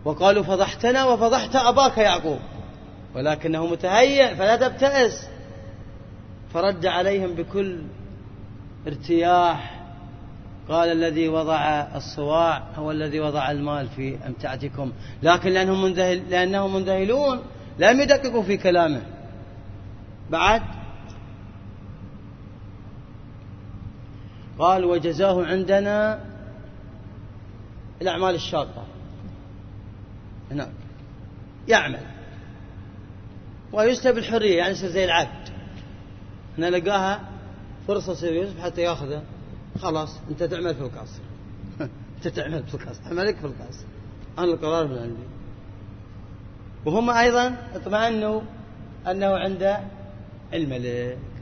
[0.04, 2.38] وقالوا فضحتنا وفضحت أباك يعقوب.
[3.14, 5.28] ولكنه متهيأ فلا تبتئس.
[6.54, 7.78] فرد عليهم بكل
[8.86, 9.80] ارتياح.
[10.68, 14.92] قال الذي وضع الصواع هو الذي وضع المال في أمتعتكم.
[15.22, 17.40] لكن لأنهم, منذهل لأنهم منذهلون
[17.78, 19.02] لم يدققوا في كلامه.
[20.30, 20.62] بعد
[24.58, 26.24] قال وجزاه عندنا
[28.02, 28.84] الأعمال الشاقة
[30.50, 30.72] هناك
[31.68, 32.00] يعمل.
[33.72, 35.48] ويسلب الحرية يعني يصير زي العبد.
[36.58, 37.20] هنا لقاها
[37.88, 39.22] فرصة يصير يوسف حتى ياخذه.
[39.78, 41.20] خلاص أنت تعمل في القصر.
[42.16, 43.00] أنت تعمل في القصر.
[43.10, 43.84] عملك في القصر.
[44.38, 45.22] أنا القرار من عندي.
[46.84, 48.40] وهم أيضا اطمأنوا
[49.06, 49.76] أنه عند
[50.54, 51.33] الملك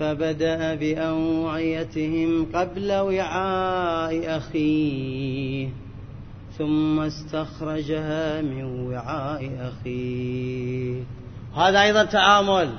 [0.00, 5.68] فبدأ بأوعيتهم قبل وعاء أخيه
[6.58, 11.02] ثم استخرجها من وعاء أخيه.
[11.56, 12.72] هذا أيضا تعامل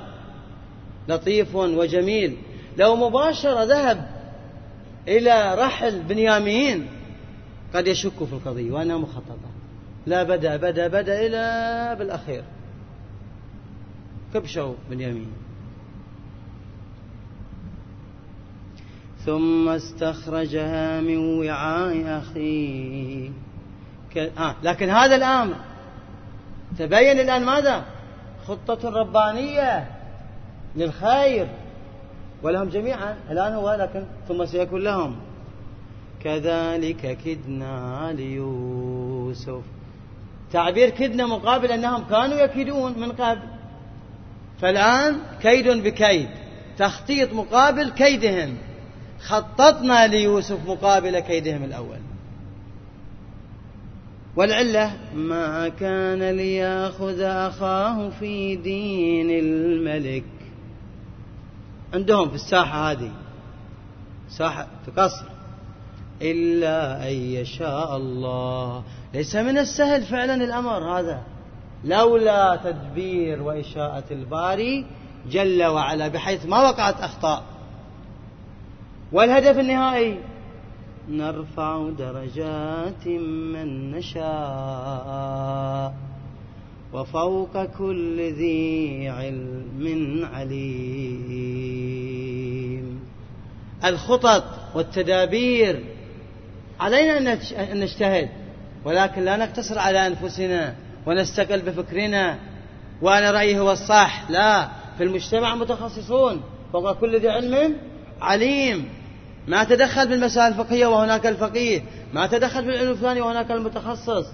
[1.08, 2.36] لطيف وجميل.
[2.78, 4.10] لو مباشرة ذهب
[5.08, 6.86] إلى رحل بنيامين
[7.74, 9.50] قد يشك في القضية وأنها مخططة.
[10.06, 12.44] لا بدأ بدأ بدأ إلى بالأخير.
[14.34, 15.51] كبشوا بنيامين.
[19.26, 23.30] ثم استخرجها من وعاء أخيه.
[24.16, 25.54] آه لكن هذا الأمر
[26.78, 27.84] تبين الآن ماذا؟
[28.46, 29.90] خطة ربانية
[30.76, 31.48] للخير
[32.42, 33.16] ولهم جميعا.
[33.30, 35.16] الآن هو لكن ثم سيكون لهم.
[36.24, 39.62] كذلك كدنا ليوسف.
[40.52, 43.42] تعبير كدنا مقابل أنهم كانوا يكيدون من قبل.
[44.60, 46.28] فالآن كيد بكيد.
[46.78, 48.56] تخطيط مقابل كيدهم.
[49.22, 51.98] خططنا ليوسف مقابل كيدهم الأول.
[54.36, 60.24] والعلة؟ ما كان ليأخذ أخاه في دين الملك.
[61.94, 63.12] عندهم في الساحة هذه.
[64.28, 65.24] ساحة في قصر
[66.22, 68.82] إلا أن يشاء الله.
[69.14, 71.22] ليس من السهل فعلا الأمر هذا.
[71.84, 74.86] لولا تدبير وإشاءة الباري
[75.30, 77.51] جل وعلا بحيث ما وقعت أخطاء.
[79.12, 80.18] والهدف النهائي
[81.08, 85.94] نرفع درجات من نشاء
[86.92, 91.72] وفوق كل ذي علم عليم.
[93.84, 94.44] الخطط
[94.74, 95.84] والتدابير
[96.80, 97.38] علينا أن
[97.80, 98.28] نجتهد
[98.84, 100.74] ولكن لا نقتصر على أنفسنا
[101.06, 102.38] ونستقل بفكرنا.
[103.02, 104.30] وأنا رأيي هو الصح.
[104.30, 106.40] لا في المجتمع متخصصون
[106.72, 107.76] فوق كل ذي علم
[108.20, 108.88] عليم.
[109.48, 111.82] ما تدخل بالمسائل الفقهية وهناك الفقيه
[112.14, 114.26] ما تدخل بالعلم الفلاني وهناك المتخصص.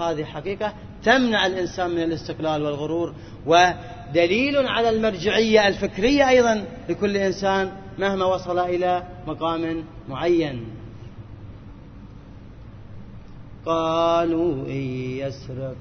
[0.00, 0.72] هذه حقيقة
[1.04, 3.14] تمنع الإنسان من الاستقلال والغرور
[3.46, 10.66] ودليل على المرجعية الفكرية أيضا لكل إنسان مهما وصل إلى مقام معين.
[13.66, 14.80] قالوا إن
[15.18, 15.76] يسرق.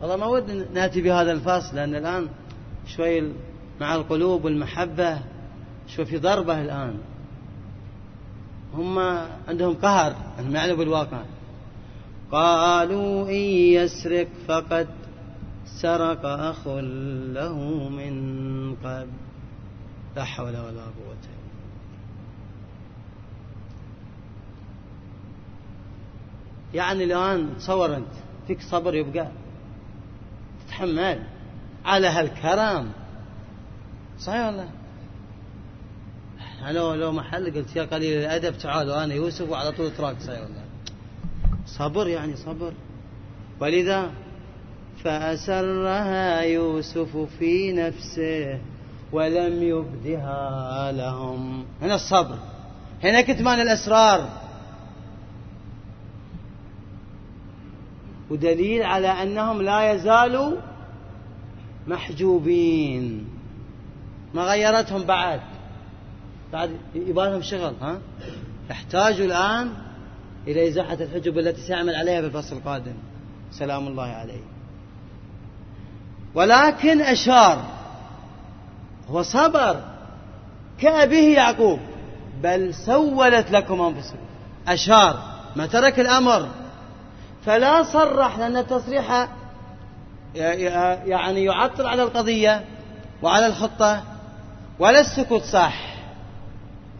[0.00, 2.28] والله ما ود نأتي بهذا الفصل لأن الآن
[2.86, 3.32] شوي
[3.80, 5.18] مع القلوب والمحبة
[5.88, 6.94] شوي في ضربة الآن.
[8.74, 8.98] هم
[9.48, 11.22] عندهم قهر أنهم يعلموا بالواقع.
[12.32, 13.34] قالوا إن
[13.74, 14.88] يسرق فقد
[15.66, 16.68] سرق أخ
[17.34, 19.06] له من قبل.
[20.16, 21.16] لا حول ولا قوة
[26.74, 28.14] يعني الآن تصور أنت
[28.46, 29.28] فيك صبر يبقى.
[30.66, 31.22] تتحمل
[31.84, 32.92] على هالكرم
[34.18, 34.64] صحيح
[36.62, 40.64] والله لو محل قلت يا قليل الأدب تعالوا أنا يوسف وعلى طول تراك صحيح والله.
[41.66, 42.72] صبر يعني صبر.
[43.60, 44.10] ولذا
[45.04, 48.58] فأسرها يوسف في نفسه
[49.12, 51.64] ولم يبدها لهم.
[51.82, 52.38] هنا الصبر.
[53.04, 54.28] هنا كتمان الأسرار.
[58.30, 60.56] ودليل على أنهم لا يزالوا
[61.86, 63.28] محجوبين.
[64.34, 65.40] ما غيرتهم بعد.
[66.52, 67.98] بعد يبالهم شغل ها؟
[68.70, 69.72] يحتاجوا الآن
[70.46, 72.94] إلى إزاحة الحجب التي سيعمل عليها في الفصل القادم.
[73.52, 74.40] سلام الله عليه.
[76.34, 77.64] ولكن أشار
[79.08, 79.80] هو صبر
[80.78, 81.80] كأبيه يعقوب
[82.42, 84.18] بل سولت لكم أنفسكم.
[84.68, 85.22] أشار
[85.56, 86.48] ما ترك الأمر.
[87.46, 89.28] فلا صرح لأن التصريح
[90.34, 92.64] يعني يعطل على القضية
[93.22, 94.02] وعلى الخطة
[94.78, 95.89] ولا السكوت صح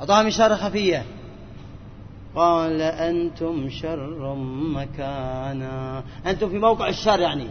[0.01, 1.05] أعطاهم إشارة خفية.
[2.37, 4.35] قال أنتم شر
[4.75, 6.03] مكانا.
[6.27, 7.51] أنتم في موقع الشر يعني.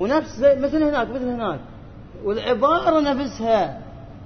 [0.00, 1.60] ونفس مثل هناك مثل هناك.
[2.24, 3.82] والعبارة نفسها.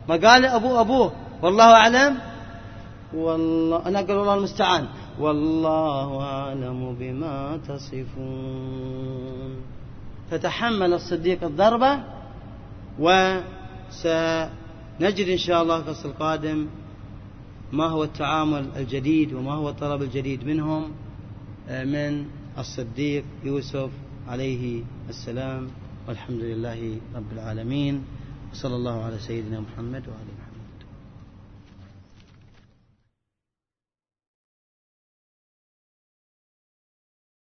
[0.08, 1.12] ما قال أبوه أبوه.
[1.42, 2.18] والله أعلم.
[3.14, 4.86] والله أنا أقول الله المستعان.
[5.20, 9.56] والله أعلم بما تصفون.
[10.30, 11.98] فتحمل الصديق الضربة
[14.96, 16.66] وسنجد إن شاء الله في القادم
[17.72, 20.92] ما هو التعامل الجديد وما هو الطلب الجديد منهم
[21.68, 22.26] آه، من
[22.58, 23.90] الصديق يوسف
[24.28, 25.68] عليه السلام
[26.08, 28.04] والحمد لله رب العالمين.
[28.52, 30.35] وصلى الله على سيدنا محمد وعلى